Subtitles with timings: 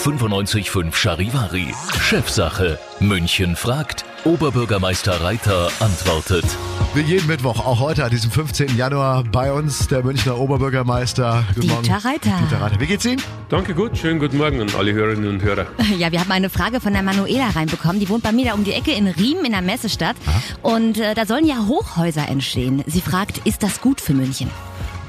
[0.00, 1.74] 95.5 Charivari.
[2.00, 2.78] Chefsache.
[3.00, 4.06] München fragt.
[4.24, 6.44] Oberbürgermeister Reiter antwortet.
[6.94, 8.78] Wie jeden Mittwoch, auch heute an diesem 15.
[8.78, 11.44] Januar bei uns der Münchner Oberbürgermeister.
[11.48, 11.92] Guten Dieter Morgen.
[11.92, 12.38] Reiter.
[12.42, 12.80] Dieter Reiter.
[12.80, 13.20] Wie geht's Ihnen?
[13.50, 15.66] Danke gut, schönen guten Morgen an alle Hörerinnen und Hörer.
[15.98, 18.00] Ja, wir haben eine Frage von der Manuela reinbekommen.
[18.00, 20.16] Die wohnt bei mir da um die Ecke in Riem in der Messestadt.
[20.62, 22.82] Und äh, da sollen ja Hochhäuser entstehen.
[22.86, 24.50] Sie fragt, ist das gut für München?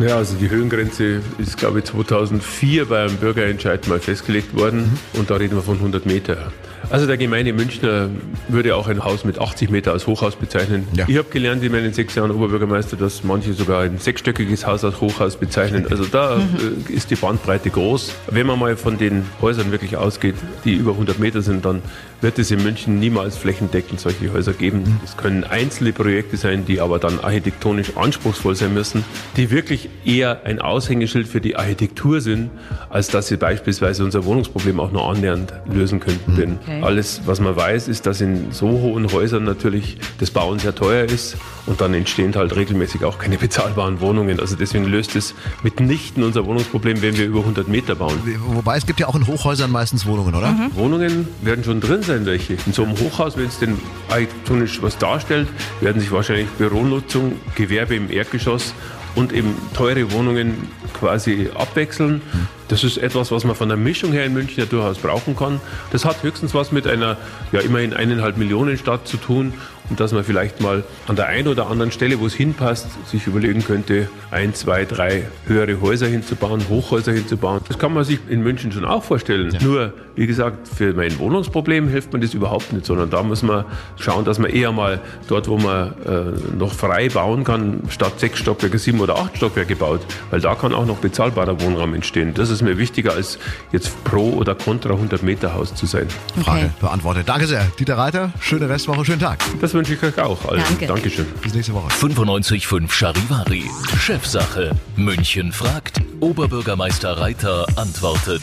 [0.00, 5.28] Ja, also die Höhengrenze ist, glaube ich, 2004 bei einem Bürgerentscheid mal festgelegt worden und
[5.28, 6.52] da reden wir von 100 Meter.
[6.88, 8.08] Also der gemeine Münchner
[8.48, 10.88] würde auch ein Haus mit 80 Meter als Hochhaus bezeichnen.
[10.94, 11.04] Ja.
[11.08, 15.00] Ich habe gelernt in meinen sechs Jahren Oberbürgermeister, dass manche sogar ein sechsstöckiges Haus als
[15.00, 15.86] Hochhaus bezeichnen.
[15.90, 18.14] Also da äh, ist die Bandbreite groß.
[18.30, 20.34] Wenn man mal von den Häusern wirklich ausgeht,
[20.64, 21.82] die über 100 Meter sind, dann
[22.20, 25.00] wird es in München niemals flächendeckend solche Häuser geben.
[25.04, 29.04] Es können einzelne Projekte sein, die aber dann architektonisch anspruchsvoll sein müssen,
[29.36, 32.50] die wirklich eher ein Aushängeschild für die Architektur sind,
[32.90, 36.36] als dass sie beispielsweise unser Wohnungsproblem auch nur annähernd lösen könnten.
[36.36, 36.82] Denn Okay.
[36.84, 41.04] alles, was man weiß, ist, dass in so hohen Häusern natürlich das Bauen sehr teuer
[41.04, 44.40] ist und dann entstehen halt regelmäßig auch keine bezahlbaren Wohnungen.
[44.40, 48.18] Also deswegen löst es mitnichten unser Wohnungsproblem, wenn wir über 100 Meter bauen.
[48.48, 50.54] Wobei es gibt ja auch in Hochhäusern meistens Wohnungen, oder?
[50.74, 52.54] Wohnungen werden schon drin sein, welche.
[52.66, 55.48] In so einem Hochhaus, wenn es denn architektonisch was darstellt,
[55.80, 58.74] werden sich wahrscheinlich Büronutzung, Gewerbe im Erdgeschoss
[59.14, 62.22] und eben teure Wohnungen quasi abwechseln.
[62.68, 65.60] Das ist etwas, was man von der Mischung her in München ja durchaus brauchen kann.
[65.90, 67.16] Das hat höchstens was mit einer,
[67.50, 69.54] ja immerhin eineinhalb Millionen Stadt zu tun
[69.90, 73.26] und dass man vielleicht mal an der einen oder anderen Stelle, wo es hinpasst, sich
[73.26, 77.60] überlegen könnte, ein, zwei, drei höhere Häuser hinzubauen, Hochhäuser hinzubauen.
[77.68, 79.56] Das kann man sich in München schon auch vorstellen.
[79.60, 83.64] Nur, wie gesagt, für mein Wohnungsproblem hilft man das überhaupt nicht, sondern da muss man
[83.98, 88.38] schauen, dass man eher mal dort, wo man äh, noch frei bauen kann, statt sechs
[88.38, 92.32] Stockwerke, sieben oder acht Stockwerke baut, weil da kann auch noch bezahlbarer Wohnraum entstehen.
[92.34, 93.38] Das ist mir wichtiger, als
[93.72, 96.06] jetzt pro oder contra 100 Meter Haus zu sein.
[96.44, 97.28] Frage beantwortet.
[97.28, 97.66] Danke sehr.
[97.78, 99.40] Dieter Reiter, schöne Restwoche, schönen Tag.
[99.60, 100.44] Das wünsche ich euch auch.
[100.44, 100.86] Also, Danke.
[100.86, 101.26] Dankeschön.
[101.42, 101.88] Bis nächste Woche.
[101.88, 103.70] 95.5 Charivari.
[103.98, 104.72] Chefsache.
[104.96, 106.02] München fragt.
[106.20, 108.42] Oberbürgermeister Reiter antwortet.